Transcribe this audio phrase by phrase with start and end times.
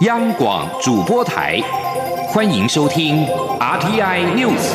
[0.00, 1.60] 央广主播台，
[2.26, 3.24] 欢迎收听
[3.60, 4.74] RTI News。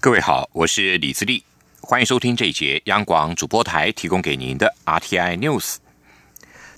[0.00, 1.44] 各位好，我是李自立，
[1.80, 5.76] 欢迎收听这一节央广主播台提供给您的 RTI News。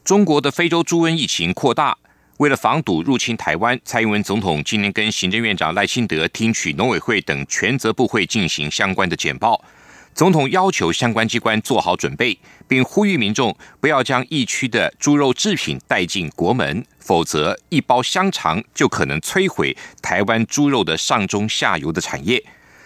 [0.04, 1.96] 中国的非洲猪瘟疫情扩大。
[2.40, 9.62] 为了防堵入侵台湾，蔡英文总统今年跟行政院长赖清德听取农委会等全责部会进行相关的简报。
[10.14, 22.42] 总统要求相关机关做好准备，并呼吁民众不要将疫区的猪肉制品带进国门，否则一包香肠就可能摧毁台湾猪肉的上中下游的产业。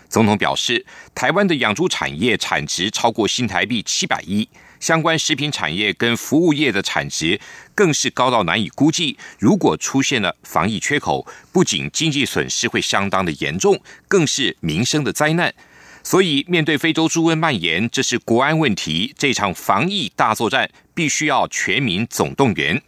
[0.08, 4.48] 总统表示，台湾的养猪产业产值超过新台币七百亿。
[4.84, 7.40] 相关食品产业跟服务业的产值
[7.74, 9.16] 更是高到难以估计。
[9.38, 15.54] 如果出现了防疫缺口，不仅经济损失会相当的严重，更是民生的灾难。
[16.02, 19.14] 所以，面对非洲猪瘟蔓延，这是国安问题。
[19.16, 22.82] 这场防疫大作战必须要全民总动员。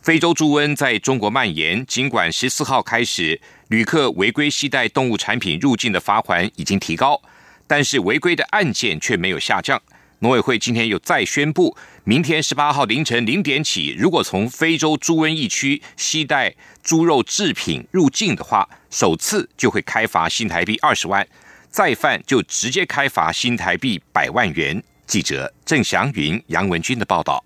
[0.00, 7.20] 非洲猪瘟在中国蔓延，尽管十四号开始，旅客违规携带动物产品入境的罚款已经提高，
[7.66, 9.82] 但是违规的案件却没有下降。
[10.20, 16.52] 农委会今天又再宣布，明天十八号凌晨零点起，如果从非洲猪瘟疫区携带
[16.82, 21.24] 猪肉制品入境的话，首次就会开罚新台币二十万，
[21.70, 24.82] 再犯就直接开罚新台币百万元。
[25.06, 27.44] 记者郑祥云、杨文军的报道。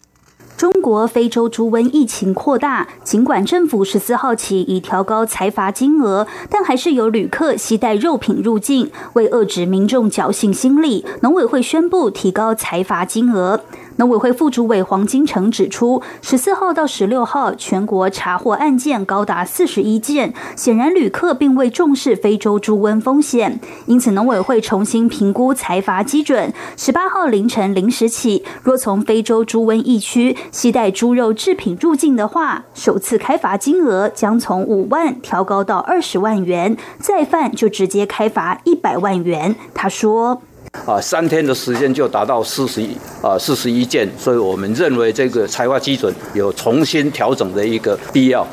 [0.57, 8.91] 中国非洲猪瘟疫情扩大，尽管政府十四号起已调高财罚金额，但还是有旅客携带肉品入境。
[9.15, 13.61] 为遏制民众侥幸心理，农委会宣布提高财罚金额。
[13.97, 26.53] 农委会副主委黄金城指出，十四号到十六号全国查获案件高达四十一件，显然旅客并未重视非洲猪瘟风险，因此农委会重新评估财罚基准。
[26.77, 39.55] 十八号凌晨零时起，若从非洲猪瘟疫区携带猪肉制品入境的话，首次开罚金额将从五万调高到二十万元，再犯就直接开罚一百万元。
[39.75, 40.43] 他说。
[40.87, 48.47] 啊，三天的时间就达到四十一啊四十一件，所以我们认为这个采挖基准有重新调整的一个必要。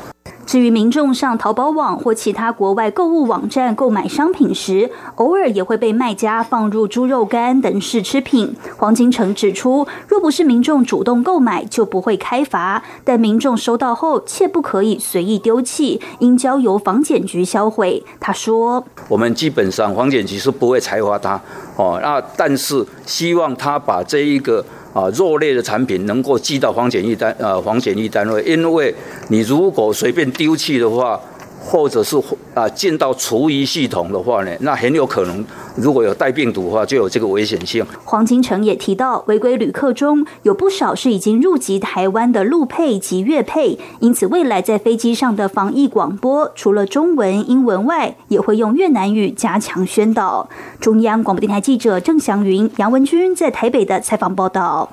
[0.50, 8.56] 至于民众上淘宝网或其他国外购物网站购买商品时，偶尔也会被卖家放入猪肉干等试吃品。
[8.76, 12.82] 黄金城指出，若不是民众主动购买，就不会开罚。
[13.04, 18.02] 但民众收到后，切不可以随意丢弃，应交由房检局销毁。
[18.18, 21.40] 他说：“我们基本上房检局是不会裁罚他
[21.76, 28.94] 哦，那但是希望他把这一个。”啊，肉类的产品能够寄到黄检疫单呃黄检疫单位，因为
[29.28, 31.20] 你如果随便丢弃的话。
[31.70, 32.20] 或者是
[32.52, 35.44] 啊进到厨余系统的话呢，那很有可能
[35.76, 37.86] 如果有带病毒的话，就有这个危险性。
[38.04, 50.50] 黄金城也提到，违规旅客中有不少是已经入籍台湾的陆配及粤配，因此未来在飞机上的防疫广播，除了中文、英文外，也会用越南语加强宣导。
[50.80, 54.90] 中央广播电台记者郑祥云、杨文君在台北的采访报道。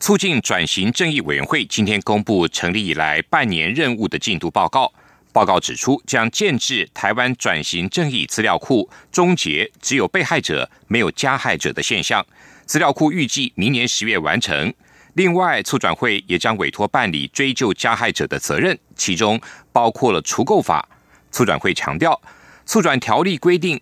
[0.00, 4.92] 促进转型正义委员会今天公布成立以来半年任务的进度报告。
[5.38, 12.26] 报告指出，将建制台湾转型正义资料库，终结只有被害者没有加害者的现象。
[12.66, 14.74] 资料库预计明年十月完成。
[15.14, 19.40] 另外，促转会也将委托办理追究加害者的责任，其中
[19.72, 20.88] 包括了除垢法。
[21.30, 22.20] 促转会强调，
[22.66, 23.80] 促转条例规定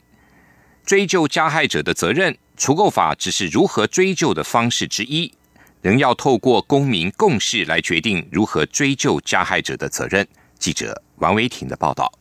[0.85, 5.33] 追究加害者的责任，除垢法只是如何追究的方式之一，
[5.81, 10.29] 仍要透过公民共识来决定如何追究加害者的责任。
[10.59, 12.13] 记者王维婷的报道。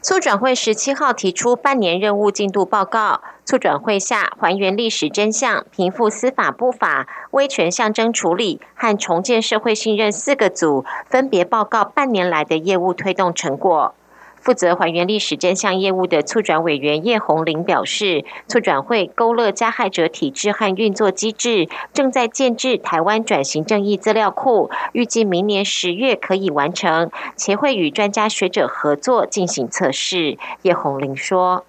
[0.00, 3.22] 促转会十七号提出半年任务进度报告。
[3.44, 13.94] 促转会下还原历史真相、平复司法不法、威权象征处理和重建社会信任四个组，分别报告半年来的业务推动成果。
[14.42, 30.36] 负责还原历史真相业务的促转委员叶红玲表示，促转会勾勒加害者体制和运作机制，正在建制台湾转型正义资料库，预计明年十月可以完成，且会与专家学者合作进行测试。
[30.62, 31.64] 叶红玲说。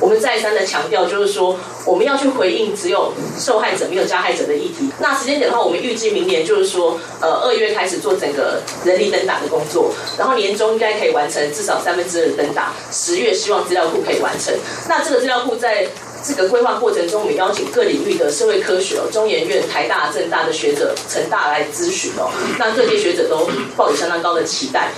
[0.00, 1.56] 我们再三的强调，就是说
[1.86, 4.90] 我们要去回应只有受害者没有加害者的议题。
[4.98, 12.72] 那时间点的话，我们预计明年就是说，呃，二月开始做整个人力登打的工作，然后年终应该可以完成至少三分之二的登打。
[12.90, 14.54] 十月希望资料库可以完成。
[14.88, 15.86] 那这个资料库在
[16.26, 22.30] 这个规划过程中，我们邀请各领域的社会科学哦，中研院、台大、政大的学者、成大来咨询哦。
[22.58, 24.90] 那各界学者都抱有相当高的期待。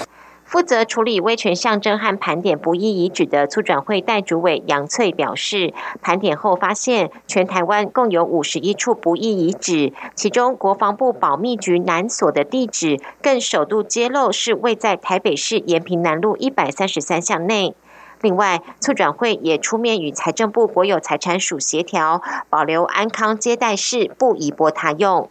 [0.53, 5.73] 负责处理威权象征和盘点不义遗址的促转会代主委杨翠表示，
[6.03, 17.75] 盘点后发现，全台湾共有五十一处不义遗址，其中国防部保密局南所的地址更首度揭露是位在台北市延平南路一百三十三巷内。
[18.21, 22.21] 另外，促转会也出面与财政部国有财产署协调，
[22.51, 25.31] 保留安康接待室，不移拨他用。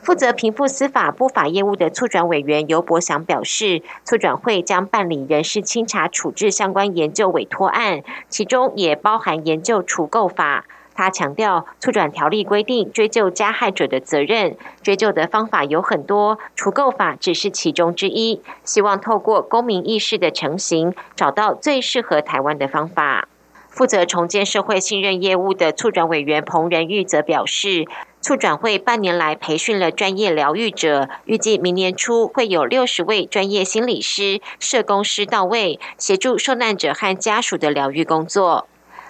[0.00, 10.64] 负责平复司法不法业务的促转委员尤伯祥表示，促转会将办理人事清查处置相关研究委托案，其中也包含研究除垢法。
[10.94, 18.40] 他强调，促转条例规定追究加害者的责任，追究的方法有很多，除垢法只是其中之一。
[18.64, 23.28] 希望透过公民意识的成型，找到最适合台湾的方法。
[23.68, 27.84] 负责重建社会信任业务的促转委员彭仁玉则表示。
[28.20, 38.66] 促转会半年来培训了专业疗愈者，预计明年初会有六十位专业心理师、社工师到位，协助受难者和家属的疗愈工作。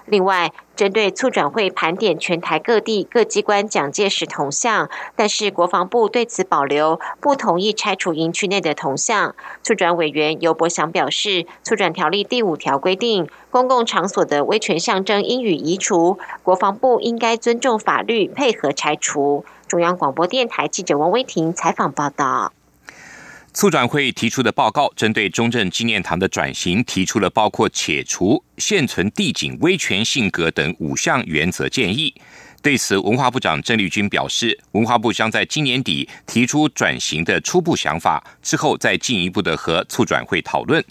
[0.09, 9.35] 另外，针对促转会盘点全台各地各机关蒋介石铜像，但是国防部对此保留，不同意拆除营区内的铜像。
[9.61, 19.45] 促转委员尤伯祥表示，促转条例第五条规定，公共场所的威权象征应予移除，国防部应该尊重法律，配合拆除。
[19.67, 22.51] 中央广播电台记者王威婷采访报道。
[23.51, 32.13] 促转会提出的报告，针对中正纪念堂的转型，提出了包括解除现存地景威权性格等五项原则建议。
[32.61, 40.83] 对此，文化部长郑丽君表示，文化部将在今年底提出转型的初步想法，之后再进一步的和促转会讨论。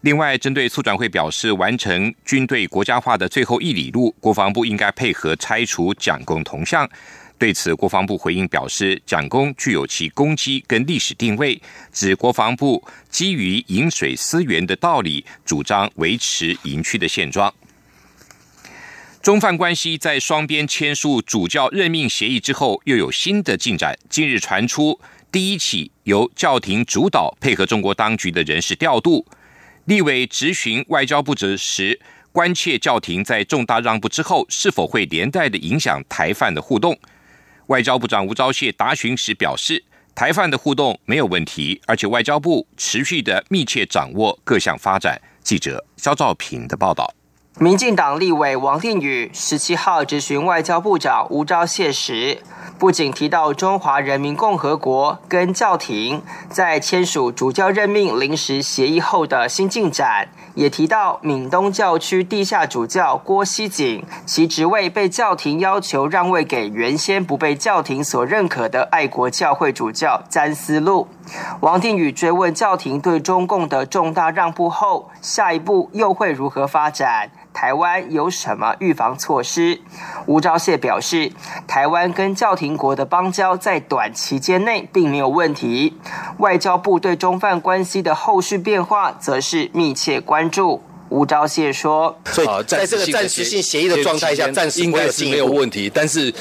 [0.00, 6.88] 另外，针对促转会表示，完成军队国家化的最后一里路，国防部应该配合拆除蒋公铜像。
[7.38, 11.60] 对此，国防部回应表示，蒋公具有其攻击跟历史定位，
[11.92, 17.52] 指国防部基于饮水思源的道理，主张维持营区的现状。
[19.20, 23.98] 中梵关系在双边签署主教任命协议之后，又有新的进展。
[24.08, 24.98] 近日传出
[25.30, 29.26] 第一起由教廷主导配合中国当局的人事调度，
[29.84, 32.00] 立委质询外交部者时，
[32.32, 36.98] 关切教廷在重大让步之后，是否会连带的影响台梵的互动。
[37.66, 39.82] 外交部长吴钊燮答询时表示，
[40.14, 45.20] 台范的互动没有问题，而且外交部持续的密切掌握各项发展。
[45.42, 47.12] 记者肖兆平的报道。
[47.58, 52.42] 民进党立委王定宇十七号质询外交部长吴钊燮时。
[52.78, 56.20] 不仅提到中华人民共和国跟教廷
[56.50, 71.08] 在签署主教任命临时协议后的新进展，也提到闽东教区地下主教郭熙景，其职位被教廷要求让位给原先不被教廷所认可的爱国教会主教詹思路。
[71.60, 77.30] 王定宇追问教廷对中共的重大让步后，下一步又会如何发展？
[77.52, 79.80] 台湾有什么预防措施？
[80.26, 81.32] 吴钊燮表示，
[81.66, 85.98] 台湾跟教廷国的邦交在短期间内并没有问题，
[86.38, 90.82] 外交部对中犯关系的后续变化则是密切关注。
[91.08, 95.88] 吴钊燮说：“所以在这个暂时性协议的状态下，暂时应该是没有问题。
[95.92, 96.32] 但是，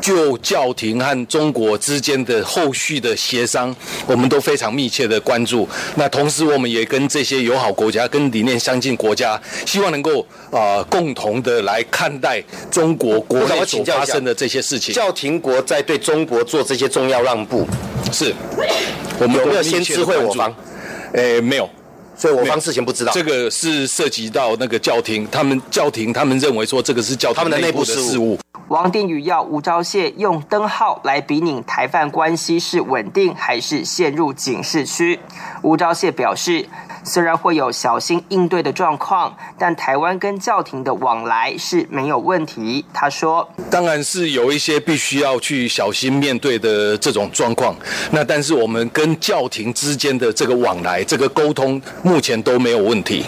[0.00, 3.74] 就教廷和中国之间的后续的协商，
[4.06, 5.68] 我们都非常密切的关注。
[5.96, 14.94] 那同时，我们也跟这些友好国家、跟理念相近国家，希望能够啊共同的来看待中国国内所发生的这些事情。
[14.94, 17.66] 教廷国在对中国做这些重要让步，
[18.12, 18.32] 是
[19.18, 20.54] 我们有没有先知会我方？
[21.14, 21.68] 诶，没有。”
[22.22, 28.38] 所以我方事前不知道，这个是涉及到那个教廷，他们教廷他们认为说这个是教他们的内部的事务。
[28.68, 35.18] 王定宇要吴钊燮用灯号来比拟台犯关系是稳定还是陷入警示区。
[35.62, 36.64] 吴钊燮表示。
[37.04, 42.84] 虽然会有小心应对的状况，但台湾跟教廷的往来是没有问题。
[42.92, 47.74] 他说：“当然是有一些必须要去小心面对的这种状况。
[48.10, 53.26] 那但是我们跟教廷之间的这个往来、这个沟通，目前都没有问题。”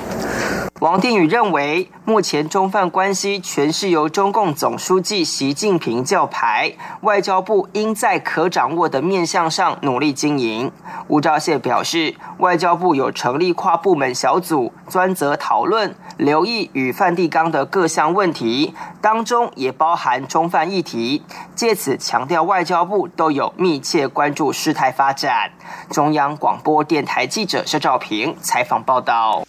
[0.85, 10.71] 王定宇认为，目前中梵关系全是由中共总书记习近平教牌，外交部应在可掌握的面向上努力经营。
[11.09, 21.23] 吴钊燮表示，外交部有成立跨部门小组，专责讨论、留意与梵蒂冈的各项问题，当中也包含中梵议题。
[21.55, 25.51] 借此强调，外交部都有密切关注事态发展。
[25.89, 29.47] 中央广播电台记者肖照平采访报道。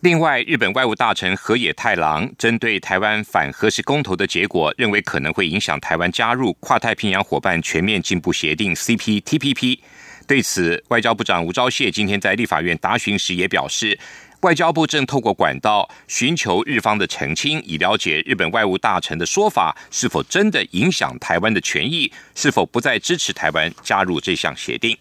[0.00, 9.78] 另外，日本外务大臣河野太郎针对台湾反核实公投的结果，认为可能会影响台湾加入跨太平洋伙伴全面进步协定 （CPTPP）。
[10.26, 13.98] 对此，外交部长吴钊燮今天在立法院答询时也表示，
[14.40, 24.96] 外交部正透过管道寻求日方的澄清，以了解日本外务大臣的说法是否真的影响台湾的权益，是否不再支持台湾加入这项协定。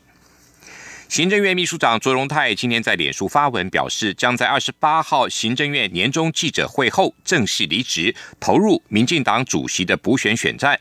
[1.09, 10.79] 行政院秘书长卓荣泰今天在脸书发文表示，将在二十八号行政院年终记者会后正式离职，投入民进党主席的补选选战。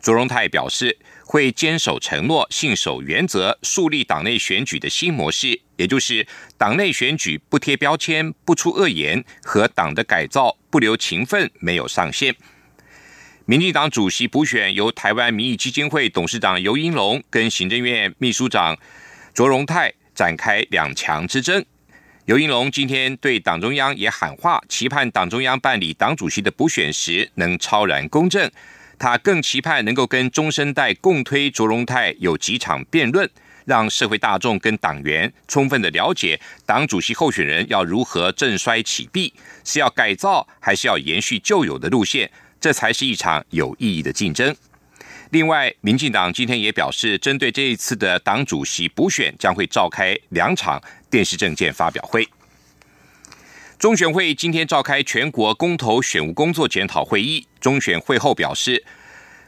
[0.00, 0.98] 卓荣泰表示。
[1.24, 6.26] 会坚守承诺，信守原则，树立党内选举的新模式，也就是
[6.58, 12.34] 党内选举不贴标签、不出恶言，和党的改造不留情分，没有上限。
[13.44, 18.76] 民进党主席补选由台湾民意基金会董事长尤英龙跟行政院秘书长
[19.32, 21.64] 卓荣泰展开两强之争。
[22.26, 28.50] 尤应龙今天对党中央也喊话，期盼党中央办理党主席的补选时能超然公正。
[28.98, 33.28] 他更期盼能够跟中生代共推卓荣泰有几场辩论，
[33.64, 39.32] 让社会大众跟党员充分的了解党主席候选人要如何振衰起弊，
[39.64, 44.54] 是要改造还是要延续旧有的路线，这才是一场有意义的竞争。
[45.30, 52.28] 另外，民进党今天也表示，针对这一次的党主席补选，将会召开两场电视政见发表会。
[53.78, 57.46] 中选会今天召开全国公投选务工作检讨会议。
[57.60, 58.84] 中选会后表示，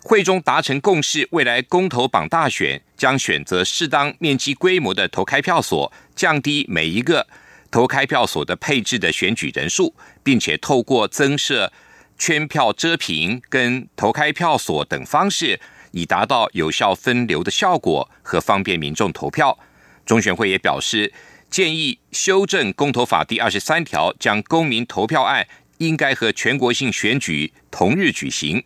[0.05, 7.27] 会中达成共识，未来公投榜大选将选择适当面积规模的投开票所，降低每一个
[7.73, 11.73] 投开票所的配置的选举人数，并且透过增设
[12.17, 15.61] 圈票遮屏跟投开票所等方式，
[15.93, 19.59] 以达到有效分流的效果和方便民众投票。
[20.05, 21.13] 中选会也表示。
[21.53, 25.47] 建议修正公投法第二十三条，将公民投票案
[25.77, 28.65] 应该和全国性选举同日举行，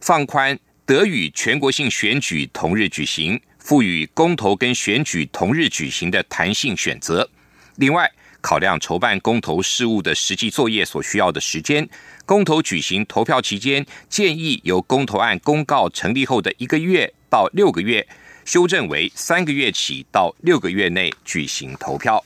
[0.00, 7.28] 放宽得与全国性选举同日举行，赋予公投跟选举同日举行的弹性选择。
[7.74, 8.10] 另外，
[8.40, 11.86] 考量筹办公投事务的实际作业所需要的时间，
[12.26, 18.06] 公投举行投票期间，建议由公投案公告成立后的一个月到六个月。
[18.44, 22.22] 修正为三个月起到六个月内举行投票。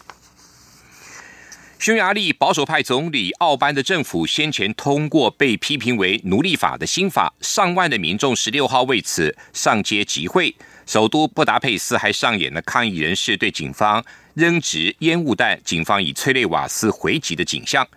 [1.78, 10.54] 匈牙利保守派总理奥班的政府先前通过被批评为奴隶法的新法，上万的民众十六号为此上街集会，
[10.84, 14.04] 首都布达佩斯还上演了抗议人士对警方
[14.34, 17.88] 扔掷烟雾弹、警方以催泪瓦斯回击的景象。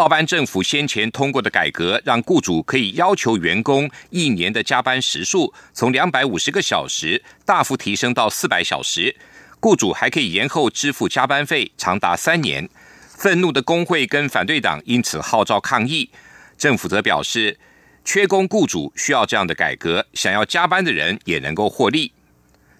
[0.00, 9.14] 奥班政府先前通过的改革，让雇主可以要求员工一年的加班时数从两百五十个小时大幅提升到四百小时，
[9.60, 12.66] 雇主还可以延后支付加班费长达三年。
[13.02, 16.08] 愤怒的工会跟反对党因此号召抗议，
[16.56, 17.58] 政府则表示，
[18.02, 22.14] 缺工雇主需要这样的改革，想要加班的人也能够获利。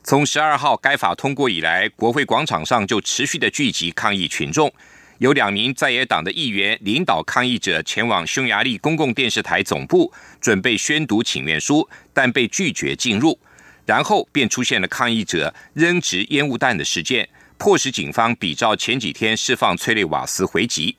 [0.02, 4.72] 从十二号该法通过以来，国会广场上就持续的聚集抗议群众。
[5.20, 10.10] 有两名在野党的议员领导抗议者前往匈牙利公共电视台总部，
[10.40, 13.38] 准备宣读请愿书，但被拒绝进入。
[13.84, 20.96] 然后便出现了抗议者扔掷烟雾弹的事件，迫使警方比照前几天释放催泪瓦斯回击。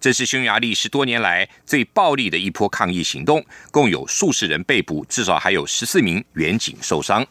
[0.00, 7.26] 这是匈牙利十多年来最暴力的一波抗议行动，共有数十人被捕，至少还有十四名远警受伤。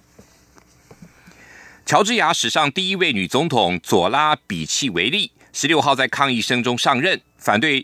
[1.83, 5.31] 乔治亚史上第一位女总统佐拉比契维利。
[5.59, 7.83] 十六号在抗议声中上任，反对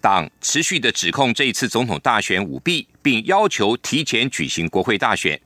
[0.00, 5.40] 党持续的指控这一次总统大选舞弊，并要求提前举行国会大选。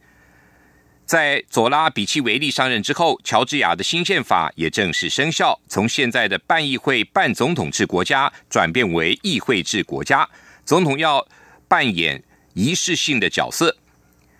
[1.06, 10.28] 在佐拉比奇维利上任之后，乔治亚的新宪法也正式生效，从现在的半议会半总统制国家转变为议会制国家，
[10.66, 11.26] 总统要
[11.68, 13.74] 扮演仪式性的角色。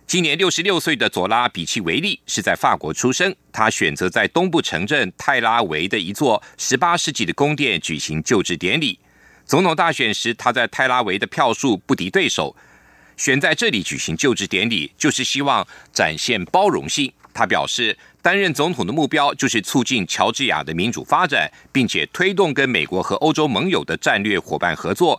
[0.07, 8.99] 今年六十六岁的佐拉比奇维利是在法国出生，他选择在东部城镇泰拉维的一座十八世纪的宫殿举行就职典礼。
[9.47, 12.55] 总统大选时，他在泰拉维的票数不敌对手，
[13.17, 17.11] 选在这里举行就职典礼，就是希望展现包容性。
[17.33, 25.19] 他表示，担任总统的目标就是促进乔治亚的民主发展，并且推动跟美国和欧洲盟友的战略伙伴合作，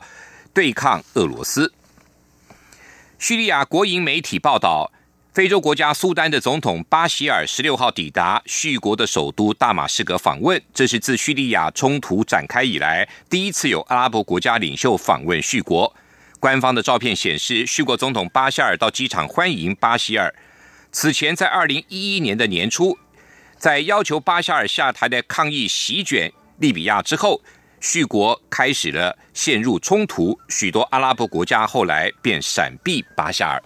[0.53, 1.73] 对抗俄罗斯。
[3.23, 4.91] 叙利亚国营媒体报道，
[5.33, 15.95] 非洲国家苏丹的总统巴希尔十六号抵达叙国的首都大马士革访问，这是自叙利亚冲突展开以来第一次有阿拉伯国家领袖访问叙国。
[16.41, 20.35] 官方的照片显示，叙国总统巴希尔到机场欢迎巴希尔。
[20.91, 22.97] 此前，在二零一一年的年初，
[23.57, 27.39] 在要求巴希尔下台的抗议席卷利比亚之后。
[27.83, 33.61] 叙国开始了陷入冲突，许多阿拉伯国家后来便闪避巴沙尔。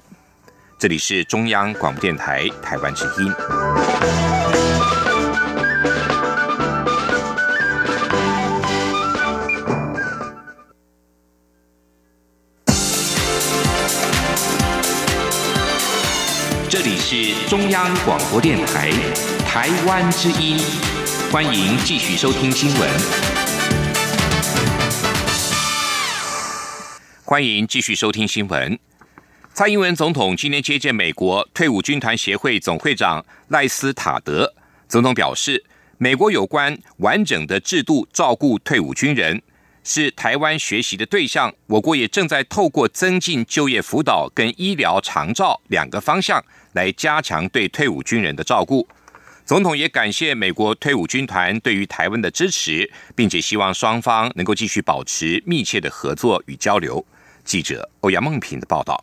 [0.79, 3.31] 这里是中央广播电台台湾之音。
[16.67, 18.89] 这里是中央广播电台
[19.45, 20.57] 台湾之音，
[21.31, 23.36] 欢迎继续收听新闻。
[27.29, 28.79] 欢迎继续收听新闻。
[29.53, 34.53] 蔡英文总统今天接见美国退伍军团协会总会长赖斯塔德。
[34.87, 35.65] 总统表示，
[35.97, 39.41] 美国有关完整的制度照顾退伍军人。
[39.83, 46.41] 是台湾学习的对象，我国也正在透过增进就业辅导跟医疗长照两个方向
[46.71, 48.87] 来加强对退伍军人的照顾。
[49.43, 57.05] 总统也感谢美国退伍军团对于台湾的支持，并且希望双方能够继续保持密切的合作与交流。
[57.47, 59.01] 记者欧阳梦平的报道。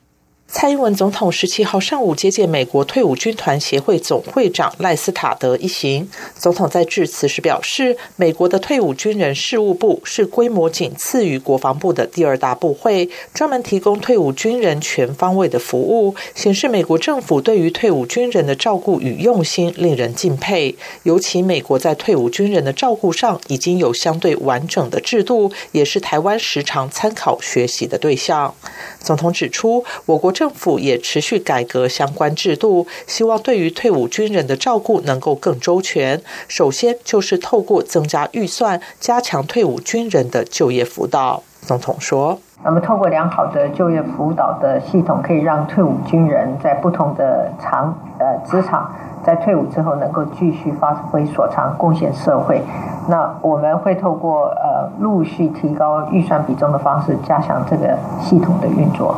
[0.57, 6.09] 蔡英文总统十七号上午接见美国退伍军团协会总会长赖斯塔德一行。
[6.39, 20.77] 总统在致辞时表示，美国的退伍军人事务部是规模仅次于国防部的第二大部会，专门提供退伍军人全方位的服务，显示美国政府对于退伍军人的照顾与用心令人敬佩。
[21.03, 28.55] 尤其美国在退伍军人的照顾上已经有相对完整的制度，也是台湾时常参考学习的对象。
[29.01, 36.21] 总统指出，我国政政府也持续改革相关制度，希望对于退伍军人的照顾能够更周全。
[36.49, 41.43] 首先就是透过增加预算，加强退伍军人的就业辅导。
[41.63, 52.61] 总统说：“那么，透过良好的就业辅导的系统，可以让退伍军人在不同的场呃职场。”在退伍之后，能够继续发挥所长，贡献社会。
[53.09, 59.17] 那我们会透过呃陆续提高预算比重的方式，加强这个系统的运作。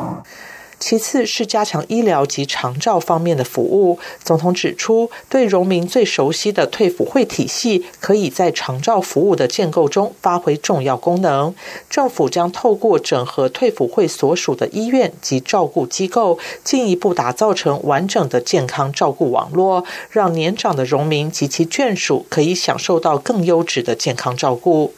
[0.79, 3.99] 其次是加强医疗及长照方面的服务。
[4.23, 11.55] 总统指出，对荣民最熟悉的退辅会体系，可以在长照服务的建构中发挥重要功能。
[11.89, 24.93] 政府将透过整合退辅会所属的医院及照顾机构，进一步打造成完整的健康照顾网络，让年长的荣民及其眷属可以享受到更优质的健康照顾。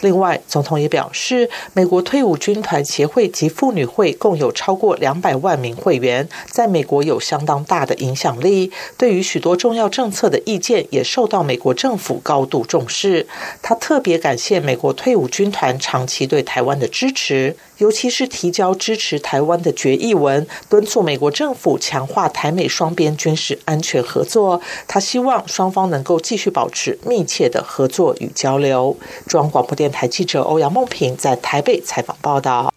[0.00, 8.72] 另外，总统也表示，美国退伍军团协会及妇女会共有超过两百万名会员，在美国有相当大的影响力。
[8.96, 13.26] 对于许多重要政策的意见，也受到美国政府高度重视。
[13.60, 17.56] 他特别感谢美国退伍军团长期对台湾的支持。
[17.78, 24.60] 尤其是提交支持台湾的决议文，敦促美国政府强化台美双边军事安全合作。
[24.86, 28.94] 他希望双方能够继续保持密切的合作与交流。
[29.26, 32.72] 中央广播电台记者欧阳梦平在台北采访报道。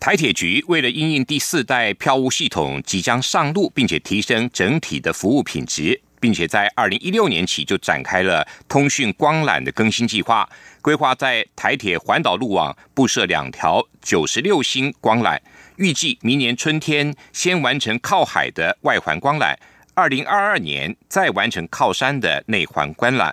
[0.00, 6.00] 台铁局为了因应第四代票务系统即将上路，并且提升整体的服务品质。
[6.18, 10.48] 并且在二零一六年起就展开了通讯光缆的更新计划，
[10.82, 15.38] 规划在台铁环岛路网布设两条九十六星光缆，
[15.76, 19.54] 预计明年春天先完成靠海的外环光缆，
[19.94, 23.30] 二零二二年再完成靠山的内环光缆。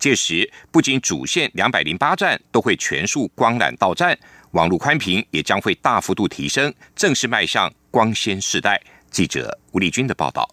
[0.00, 4.18] 届时，不仅主线两百零八站都会全数光缆到站，
[4.52, 8.80] 网络宽频也将会大幅度提升，正式迈向光纤时代。
[9.10, 10.48] 记者吴立军的报道。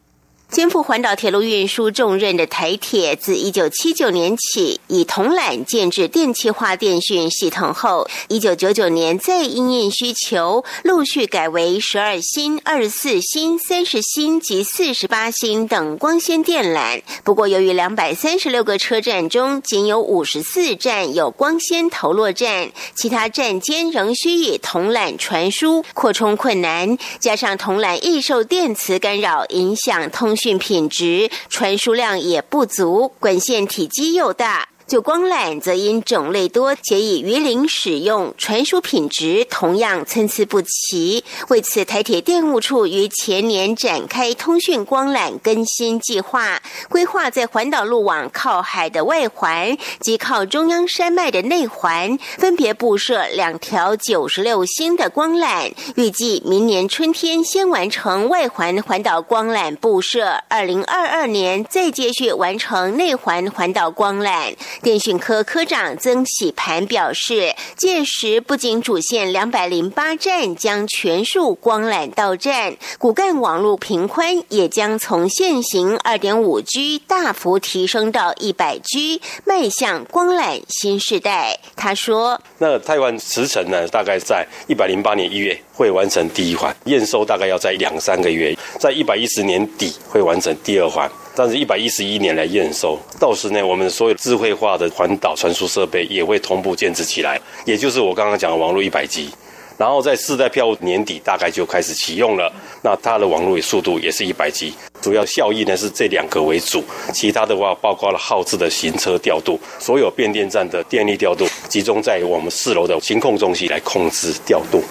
[0.50, 17.02] 肩负环岛铁路运输重任的台铁，自一九七九年起以铜缆建制电气化电讯系统后，一九九九年再因应需求，陆续改为十二星、二十四星、三十星及四十八星等光纤电缆。
[17.26, 30.37] 不过，由于两百三十六个车站中仅有五十四站有光纤投落站，其他站间仍需以铜缆传输，扩充困难，加上铜缆易受电磁干扰，影响通。
[30.38, 34.70] 讯品质传输量也不足，管线体积又大。
[34.88, 41.26] 就光缆则因种类多且以鱼鳞使用，传输品质同样参差不齐。
[41.50, 55.70] 为此，台铁电务处于前年展开通讯光缆更新计划，规划在环岛路网靠海的外环及靠中央山脉的内环，分别布设两条九十六星的光缆。
[55.98, 64.56] 预计明年春天先完成外环环岛光缆布设，二零二二年再继续完成内环环岛光缆。
[64.84, 81.60] 电讯科科长曾喜盘表示，届时不仅主线两百零八站将全数光缆到站，骨干网络频宽也将从现行二点五 G 大幅提升到一百 G，迈向光缆新时代。
[81.76, 83.88] 他说：“那台湾时程呢？
[83.88, 91.10] 大概在一百零八年一月会完成第一环，验收大概要在两三个月，在一百一十年底会完成第二环。”
[91.40, 99.30] 但是，一百一十一年来验收，到时呢，我们所有智慧化的环岛传输设备也会同步建设起来，也就是我刚刚讲的网络一百 G，
[99.78, 104.74] 然后在四代票年底大概就开始启用了，那它的网络速度也是一百 G。
[105.02, 106.84] 主要效益呢是这两个为主，
[107.14, 114.82] 其他的话包括了耗资的行车调度，所有变电站的电力调度集中在我们四楼的行控中心来控制调度。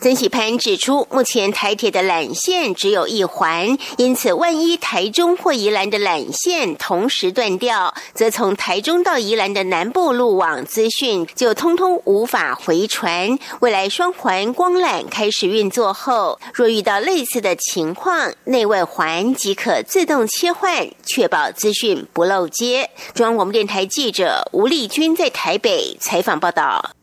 [0.00, 13.36] 曾喜潘指出，目前台铁的缆线只有一环，因此万一台中或宜兰的缆线同时断掉，则从台中到宜兰的南部路网资讯就通通无法回传。
[13.60, 22.90] 未来双环光缆开始运作后，若遇到类似的情况，内外环即可自动切换，确保资讯不漏接。
[23.14, 26.96] 中央广播电台记者吴丽君在台北采访报道。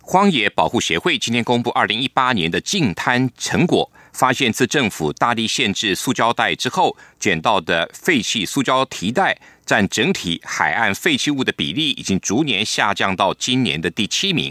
[0.00, 14.50] 荒野保护协会今天公布二零一八年的净滩成果，发现自政府大力限制塑胶袋之后，捡到的废弃塑胶提袋占整体海岸废弃物的比例已经逐年下降到今年的第七名，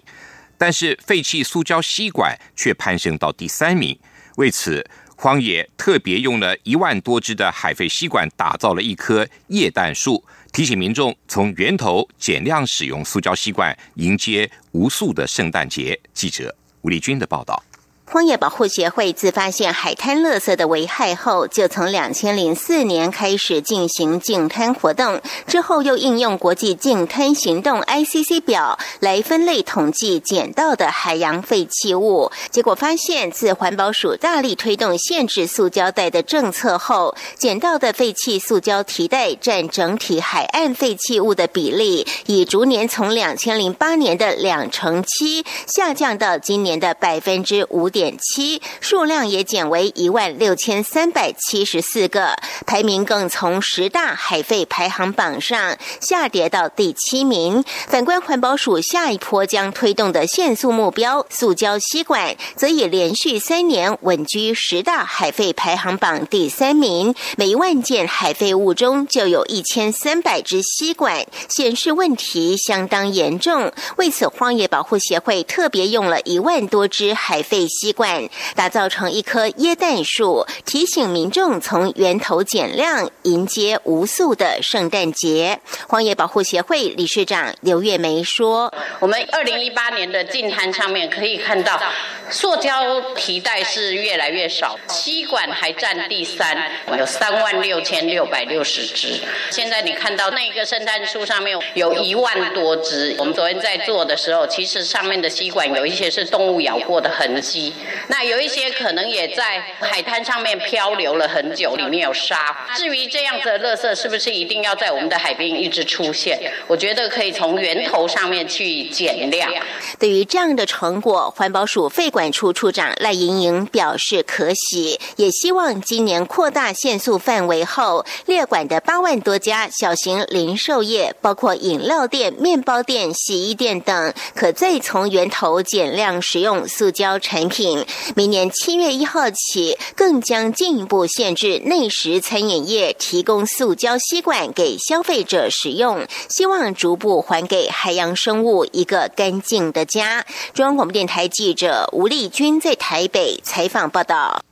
[0.55, 3.97] 但是废弃塑胶吸管却攀升到第三名。
[4.35, 4.87] 为此，
[5.19, 10.23] 荒野特别用了一万多只的海废吸管，打造了一棵液氮树。
[10.53, 15.99] 提醒民众从源头减量使用塑胶吸管，迎接无数的圣诞节。
[16.13, 17.61] 记者吴丽君的报道。
[18.09, 32.31] 荒野保护协会自发现海滩垃圾的危害后，就从两千零四年开始进行净滩活动，之后又应用国际净滩行动 （ICC） 表来分类统计捡到的海洋废弃物。
[32.49, 47.91] 结果发现，自环保署大力推动限制塑胶袋的政策后，捡到的废弃塑胶提袋占整体海岸废弃物的比例，已逐年从两千零八年的两成七下降到今年的百分之五。
[47.96, 52.35] 点点七数量也减为一万六千三百七十四个，
[52.67, 57.63] 排名更从十大海废排行榜上下跌到第七名。
[57.87, 67.15] 反观环保署下一波将推动的限塑目标，塑胶吸管则已连续三年稳居十大海废排行榜第三名。
[67.35, 73.73] 每万件海废物中就有一千三百只吸管，显示问题相当严重。
[73.95, 77.86] 为此，荒野保护协会特别用了一万多支海废吸。
[77.87, 85.61] 习惯打造成一棵椰蛋树，提醒民众从源头减量，迎接无数的圣诞节。
[85.87, 91.81] 荒野保护协会理事长刘月梅说：“我们二零一八年的净滩上面可以看到，
[92.29, 96.57] 塑胶提袋是越来越少，吸管还占第三，
[96.97, 99.21] 有三万六千六百六十支。
[99.49, 103.15] 现在你看到那个圣诞树上面有一万多支。
[103.17, 107.73] 我们昨天在做的时候，其实上面的吸管有一些是动物咬过的痕迹。”
[108.09, 112.67] 那有一些可能也在海滩上面漂流了很久，里面有沙。
[112.75, 116.37] 至于这样子的垃圾是不是一定要在我们的海边一直出现？
[116.67, 119.49] 我觉得可以从源头上面去减量。
[119.97, 137.85] 对于这样的成果，环保署费管处处长赖莹莹表示可喜，也希望今年扩大限速范围后，列管的八万多家小型零售业，包括饮料店、面包店、洗衣店等，可再从源头减量使用塑胶产品。
[138.15, 150.25] 明年七月一号起，更将进一步限制内食餐饮业提供塑胶吸管给消费者使用，希望逐步还给海洋生物一个干净的家。
[150.55, 154.43] 中央广播电台记者吴丽君在台北采访报道。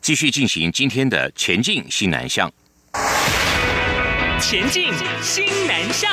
[0.00, 2.52] 继续进行今天的前进新南向，
[4.40, 6.12] 前进新南向。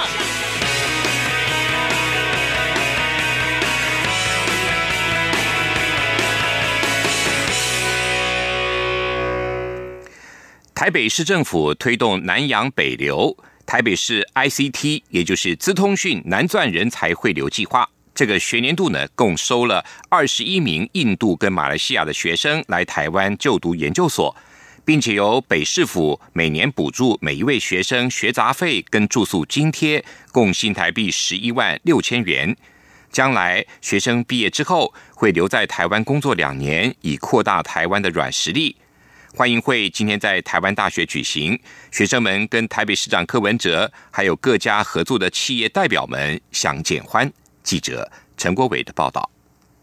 [10.74, 17.88] 台北市政府推动南洋北流，台北市 ICT，也就是资通讯南钻人才汇流计划。
[18.16, 24.36] 这个学年度呢，共收了二十一名印度跟马来西亚的学生来台湾就读研究所，
[24.86, 32.56] 并且由北市府每年补助每一位学生学杂费跟住宿津贴，共新台币十一万六千元。
[33.12, 38.76] 将来学生毕业之后，会留在台湾工作两年，以扩大台湾的软实力。
[39.36, 41.60] 欢迎会今天在台湾大学举行，
[41.92, 47.32] 学生们跟台北市长柯文哲，还有各家合作的企业代表们相见欢。
[47.64, 49.33] 记者陈国伟的报道。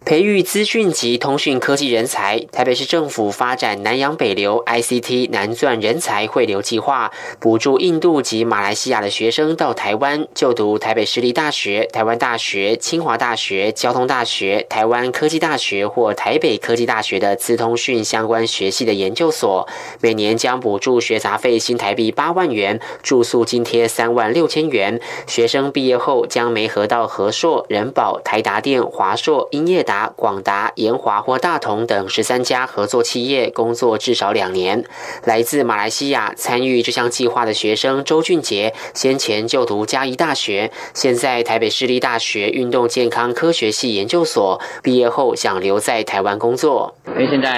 [0.03, 19.69] 培育资讯及通讯科技人才，台北市政府发展南洋北流 ICT 南钻人才汇流计划，补助印度及马来西亚的学生到台湾就读台北市立大学、台湾大学、清华大学、交通大学、台湾科技大学或台北科技大学的资通讯相关学系的研究所，
[20.01, 24.99] 每年将补助学杂费新台币八万元，住宿津贴三万六千元。
[25.27, 29.85] 学生毕业后将媒合到和硕、人保、台达电、华硕、英业。
[29.91, 34.85] 达、广达、研华或大同等十三家合作企业工作至少两年。
[35.25, 46.95] 来自马来西亚参与这项计划的学生周俊杰，先前就读嘉义大学，现在台北市立大学运动健康科学系研究所毕业后，想留在台湾工作。
[47.09, 47.51] 因为现在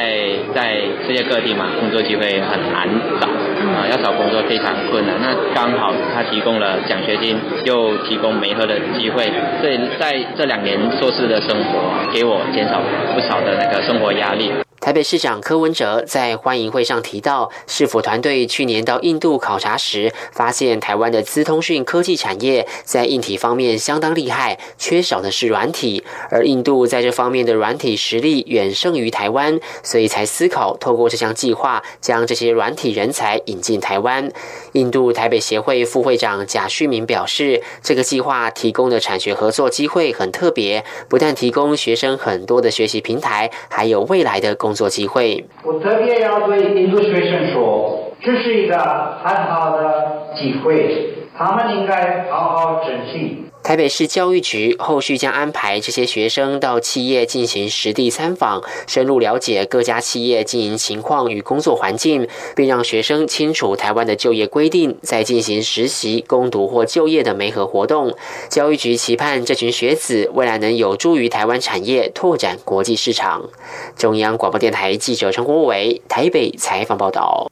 [0.55, 2.89] 在世界各地嘛，工作机会很难
[3.21, 3.29] 找
[3.69, 5.17] 啊，要找工作非常困难。
[5.21, 12.81] 那刚好他提供了奖学金，又提供媒合的机会，所以在这两年硕士的生活，给我减少
[13.15, 14.51] 不少的那个生活压力。
[14.83, 34.33] 台北市长柯文哲在欢迎会上提到，市府团队去年到印度考察时，发现台湾的资通讯科技产业在硬体方面相当厉害，缺少的是软体，而印度在这方面的软体实力远胜于台湾，所以才思考透过这项计划，将这些软体人才引进台湾。
[34.73, 44.72] 印度台北协会副会长贾旭明表示，这个计划提供的产学合作机会很特别，不但提供学生很多的学习平台，还有未来的工。
[44.73, 45.45] 工作机会。
[45.65, 48.79] 我特别要对印度学生说，这是一个
[49.23, 53.45] 很好的机会，他们应该好好珍惜。
[53.63, 68.17] 台北市教育局后续将安排这些学生到企业进行实地参访，深入了解各家企业经营情况与工作环境，并让学生清楚台湾的就业规定，再进行实习、攻读或就业的媒合活动。
[68.49, 73.49] 教育局期盼这群学子未来能有助于台湾产业拓展国际市场。
[73.97, 77.49] 中央广播电台记者陈国伟台北采访报道。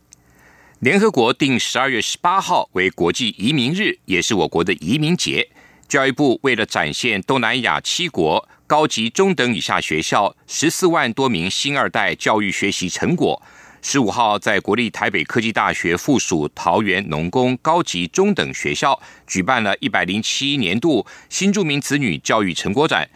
[0.81, 5.49] 联合国定十二月十八号为国际移民日，也是我国的移民节。
[5.91, 13.43] 教育部为了展现东南亚七国高级中等以下学校十四万多名新二代教育学习成果，
[13.83, 23.11] 十五号在国立台北科技大学附属桃园农工高级中等学校举办了一百零七年度新住民子女教育成果展。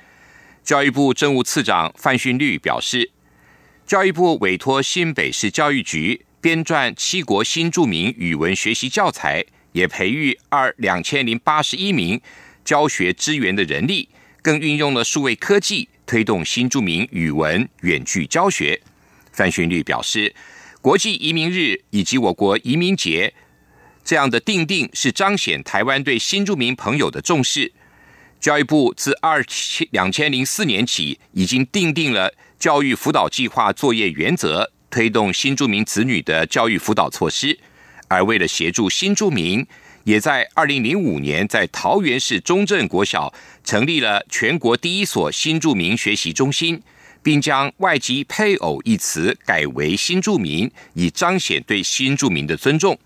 [0.64, 3.12] 教育部政务次长范训律表示，
[3.87, 12.20] 教育部委托新北市教育局编撰七国新住民语文学习教材，也培育二两千零八十一名。
[12.64, 14.09] 教学资源的人力，
[14.42, 18.81] 更运用了数位科技推动新著名语文远距教学。
[19.33, 20.35] 范训律表示，
[20.81, 23.35] 国际移民日以及我国移民节
[24.05, 27.72] 这样的定定，是彰显台湾对新住民朋友的重视。
[28.40, 37.59] 教育部自二千两千零四年起，已经定定了教育辅导计划作业原则，推动新住民子女的教育辅导措施。
[38.09, 39.66] 而为了协助新住民，
[40.04, 43.32] 也在二零零五年，在桃园市中正国小
[43.64, 46.82] 成立了全国第一所新住民学习中心，
[47.22, 52.98] 并将外籍配偶一词改为新住民，以彰显对新住民的尊重。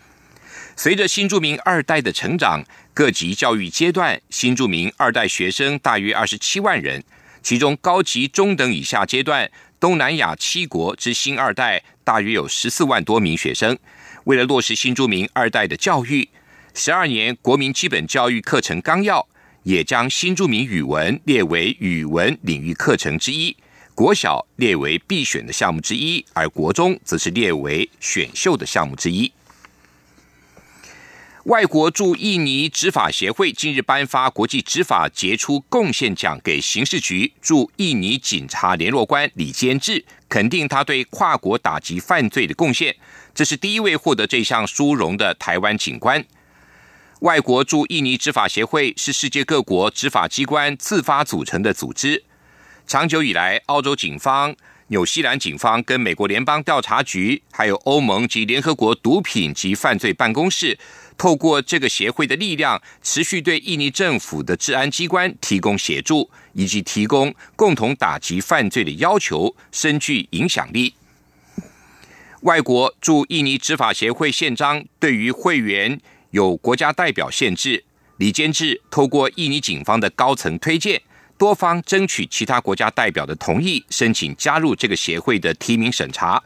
[0.75, 7.03] 随着新住民二代的成长，各级教育阶段新住民二代学生大约二十七万人，
[7.43, 13.79] 其中高级中等以下阶段东南亚七国之新二代大约有十四万多名学生。
[14.25, 16.29] 为了落实新住民二代的教育。
[16.75, 19.27] 十二年国民基本教育课程纲要
[19.65, 23.57] 也将新著名语文列为语文领域课程之一，
[23.95, 29.33] 国小列为必选的项目之一，而国中则是列为选秀的项目之一。
[31.45, 42.95] 外国驻印尼执法协会近日颁发国际执法杰出贡献奖给刑事局驻印尼警察联络官李坚志，肯定他对跨国打击犯罪的贡献。
[43.35, 46.23] 这是第一位获得这项殊荣的台湾警官。
[47.21, 52.23] 外国驻印尼执法协会是世界各国执法机关自发组成的组织。
[52.87, 54.55] 长久以来，澳洲警方、
[54.87, 60.79] 纽西兰警方跟美国联邦调查局，还有欧盟及联合国毒品及犯罪办公室，
[61.17, 70.95] 透过这个协会的力量，持续对印尼政府的治安机关提供协助，以及提供共同打击犯罪的要求，深具影响力。
[72.43, 76.01] 外国驻印尼执法协会宪章对于会员。
[76.31, 77.83] 有国家代表限制，
[78.19, 81.01] 李坚志透过印尼警方的高层推荐，
[81.39, 86.43] 多方争取其他国家代表的同意，申请加入这个协会的提名审查，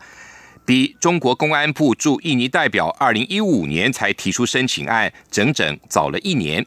[0.65, 6.65] 比中国公安部驻印尼代表二零一五年才提出申请案，整整早了一年。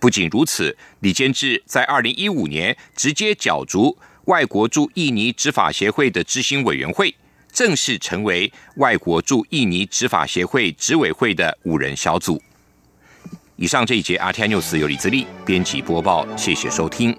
[0.00, 7.14] 不仅如此，李坚志在二零一五年直接角逐外国驻印尼执法协会的执行委员会。
[7.50, 12.40] 正式成为外国驻印尼执法协会执委会的五人小组。
[13.60, 17.12] 以上这一节《阿天 news》由李自力编辑播报，谢谢收听。